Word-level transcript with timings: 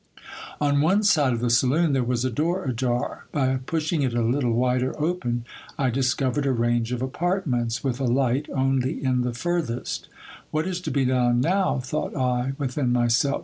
On 0.59 0.81
one 0.81 1.03
side 1.03 1.31
of 1.31 1.41
the 1.41 1.51
saloon 1.51 1.93
there 1.93 2.03
was 2.03 2.25
a 2.25 2.31
door 2.31 2.63
a 2.65 2.73
jar; 2.73 3.25
by 3.31 3.57
pushing 3.67 4.01
it 4.01 4.15
a 4.15 4.23
little 4.23 4.51
wider 4.51 4.99
open, 4.99 5.45
I 5.77 5.91
discovered 5.91 6.47
a 6.47 6.51
range 6.51 6.91
of 6.91 7.03
apartments, 7.03 7.83
with 7.83 7.99
a 7.99 8.05
light 8.05 8.49
only 8.51 9.03
in 9.03 9.21
the 9.21 9.35
fur 9.35 9.61
th<st 9.61 10.07
What 10.49 10.65
is 10.65 10.81
to 10.81 10.89
be 10.89 11.05
done 11.05 11.39
now? 11.39 11.77
thought 11.77 12.15
I 12.15 12.53
within 12.57 12.91
myself. 12.91 13.39